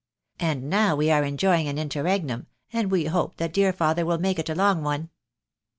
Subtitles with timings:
[0.39, 4.39] And now we are enjoying an interregnum, and we hope the dear father will make
[4.39, 5.11] it a long one."